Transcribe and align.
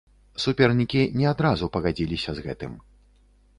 Супернікі 0.45 1.01
не 1.19 1.27
адразу 1.33 1.69
пагадзіліся 1.77 2.31
з 2.39 2.49
гэтым. 2.49 2.73